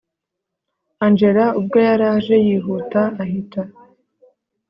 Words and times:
angella 1.05 1.45
ubwo 1.59 1.77
yaraje 1.87 2.35
yihuta 2.45 3.01
ahita 3.23 3.61